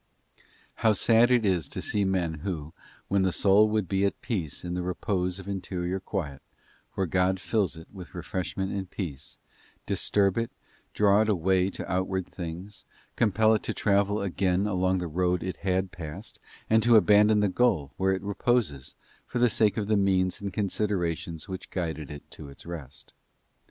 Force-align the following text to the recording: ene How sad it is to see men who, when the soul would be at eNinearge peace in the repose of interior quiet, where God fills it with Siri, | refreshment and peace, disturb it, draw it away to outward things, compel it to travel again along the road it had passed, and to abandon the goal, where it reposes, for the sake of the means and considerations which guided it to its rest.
ene 0.39 0.43
How 0.77 0.93
sad 0.93 1.29
it 1.29 1.45
is 1.45 1.69
to 1.69 1.79
see 1.79 2.05
men 2.05 2.39
who, 2.39 2.73
when 3.07 3.21
the 3.21 3.31
soul 3.31 3.69
would 3.69 3.87
be 3.87 4.03
at 4.03 4.17
eNinearge 4.19 4.21
peace 4.23 4.65
in 4.65 4.73
the 4.73 4.81
repose 4.81 5.37
of 5.37 5.47
interior 5.47 5.99
quiet, 5.99 6.41
where 6.95 7.05
God 7.05 7.39
fills 7.39 7.75
it 7.75 7.87
with 7.93 8.07
Siri, 8.07 8.17
| 8.17 8.17
refreshment 8.21 8.71
and 8.71 8.89
peace, 8.89 9.37
disturb 9.85 10.39
it, 10.39 10.49
draw 10.95 11.21
it 11.21 11.29
away 11.29 11.69
to 11.69 11.87
outward 11.91 12.25
things, 12.25 12.83
compel 13.15 13.53
it 13.53 13.61
to 13.61 13.75
travel 13.75 14.21
again 14.23 14.65
along 14.65 14.97
the 14.97 15.07
road 15.07 15.43
it 15.43 15.57
had 15.57 15.91
passed, 15.91 16.39
and 16.67 16.81
to 16.81 16.95
abandon 16.95 17.39
the 17.41 17.47
goal, 17.47 17.93
where 17.97 18.11
it 18.13 18.23
reposes, 18.23 18.95
for 19.27 19.37
the 19.37 19.51
sake 19.51 19.77
of 19.77 19.85
the 19.85 19.95
means 19.97 20.41
and 20.41 20.51
considerations 20.51 21.47
which 21.47 21.69
guided 21.69 22.09
it 22.09 22.23
to 22.31 22.49
its 22.49 22.65
rest. 22.65 23.13